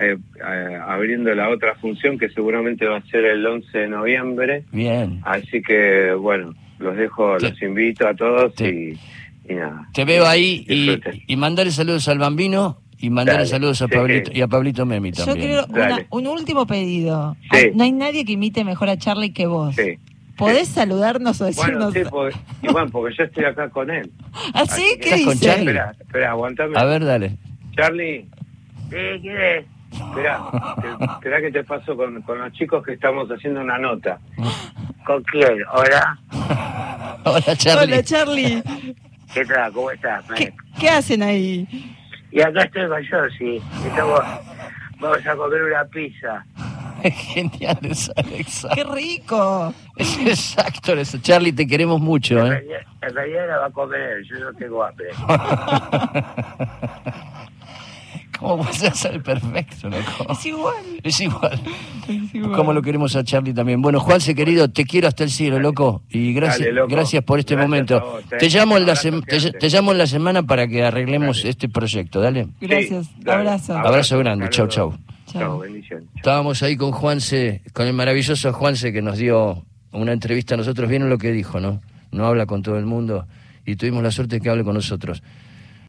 [0.00, 4.64] eh, eh, abriendo la otra función que seguramente va a ser el 11 de noviembre,
[4.72, 5.20] Bien.
[5.24, 8.98] así que bueno, los dejo, los invito a todos y,
[9.48, 9.88] y nada.
[9.92, 10.64] Te veo ahí
[11.26, 13.92] y, mandarle saludos al bambino y mandarle Dale, saludos a sí.
[13.94, 15.46] Pablito y a Pablito Memi Yo también.
[15.48, 17.36] quiero una- un último pedido.
[17.52, 17.70] Sí.
[17.74, 19.74] No hay nadie que imite mejor a Charlie que vos.
[19.74, 19.98] Sí.
[20.36, 21.94] ¿podés saludarnos o Bueno, decirnos?
[21.94, 24.10] sí, porque, y bueno, porque yo estoy acá con él.
[24.54, 24.82] ¿Ah, sí?
[24.82, 25.10] Así que-
[25.40, 25.50] ¿Qué.
[25.50, 26.78] Espera, espera, aguantame.
[26.78, 27.36] A ver, dale.
[27.74, 28.28] Charlie.
[28.90, 29.64] Sí, ¿quién es?
[29.92, 30.40] Espera,
[30.98, 34.18] te- espera que te paso con, con los chicos que estamos haciendo una nota.
[35.06, 35.58] ¿Con quién?
[35.72, 36.18] Hola.
[37.24, 37.94] Hola, Charlie.
[37.94, 38.62] Hola, Charlie.
[39.32, 39.72] ¿Qué tal?
[39.72, 40.24] ¿Cómo estás?
[40.36, 41.66] ¿Qué, qué hacen ahí?
[42.32, 43.62] Y acá estoy con Josie.
[43.86, 44.20] Estamos,
[44.98, 46.44] vamos a comer una pizza.
[47.02, 48.68] Genial eso, Alexa.
[48.74, 49.72] ¡Qué rico!
[49.96, 51.18] Es exacto eso.
[51.18, 52.50] Charlie, te queremos mucho, En ¿eh?
[52.50, 55.08] realidad, en realidad la va a comer él, yo no tengo hambre.
[58.38, 60.32] ¿Cómo puede ser perfecto, loco?
[60.32, 60.74] Es igual.
[61.02, 61.60] Es igual.
[62.08, 62.52] Es igual.
[62.52, 63.80] Como lo queremos a Charlie también.
[63.82, 66.02] Bueno, Juanse, querido, te quiero hasta el cielo, loco.
[66.10, 66.88] Y gracias, Dale, loco.
[66.88, 67.96] gracias por este Gracias momento.
[67.96, 68.36] a vos, eh.
[68.38, 71.50] te, llamo en la te, te llamo en la semana para que arreglemos Dale.
[71.50, 72.20] este proyecto.
[72.20, 72.48] Dale.
[72.60, 73.06] Gracias.
[73.06, 73.40] Sí, dale.
[73.40, 73.76] Abrazo.
[73.76, 74.48] Abrazo grande.
[74.50, 74.94] Chau, chau.
[75.32, 75.58] Chau.
[75.60, 76.08] Bendiciones.
[76.16, 80.88] Estábamos ahí con Juanse, con el maravilloso Juanse que nos dio una entrevista a nosotros.
[80.88, 81.80] Vieron lo que dijo, ¿no?
[82.12, 83.26] No habla con todo el mundo
[83.64, 85.22] y tuvimos la suerte de que hable con nosotros.